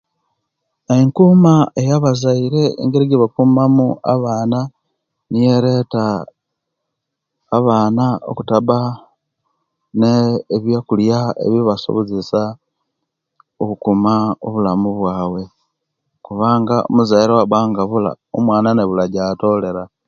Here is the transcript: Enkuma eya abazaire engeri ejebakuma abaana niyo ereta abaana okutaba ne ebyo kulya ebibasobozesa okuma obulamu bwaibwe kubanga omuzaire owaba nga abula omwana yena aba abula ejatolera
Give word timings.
Enkuma 0.95 1.53
eya 1.79 1.95
abazaire 1.99 2.63
engeri 2.81 3.03
ejebakuma 3.07 3.63
abaana 4.13 4.59
niyo 5.29 5.49
ereta 5.57 6.05
abaana 7.57 8.05
okutaba 8.29 8.77
ne 9.99 10.11
ebyo 10.55 10.79
kulya 10.87 11.19
ebibasobozesa 11.45 12.41
okuma 13.63 14.13
obulamu 14.45 14.89
bwaibwe 14.99 15.43
kubanga 16.25 16.75
omuzaire 16.89 17.31
owaba 17.33 17.59
nga 17.67 17.81
abula 17.85 18.11
omwana 18.37 18.67
yena 18.69 18.81
aba 18.83 18.87
abula 18.89 19.03
ejatolera 19.07 19.83